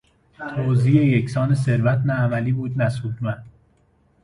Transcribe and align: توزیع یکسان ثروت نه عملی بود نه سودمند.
توزیع 0.55 1.03
یکسان 1.05 1.55
ثروت 1.55 1.99
نه 2.05 2.13
عملی 2.13 2.51
بود 2.51 2.81
نه 2.81 2.89
سودمند. 2.89 3.45